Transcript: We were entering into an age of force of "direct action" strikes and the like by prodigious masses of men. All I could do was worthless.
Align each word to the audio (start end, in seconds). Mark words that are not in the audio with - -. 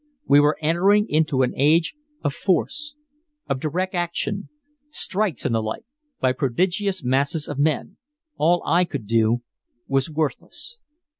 We 0.25 0.39
were 0.39 0.57
entering 0.63 1.07
into 1.09 1.43
an 1.43 1.53
age 1.55 1.93
of 2.23 2.33
force 2.33 2.95
of 3.47 3.59
"direct 3.59 3.93
action" 3.93 4.49
strikes 4.89 5.45
and 5.45 5.53
the 5.53 5.61
like 5.61 5.85
by 6.19 6.31
prodigious 6.33 7.03
masses 7.03 7.47
of 7.47 7.59
men. 7.59 7.97
All 8.35 8.63
I 8.65 8.83
could 8.83 9.05
do 9.05 9.43
was 9.85 10.09
worthless. 10.09 10.79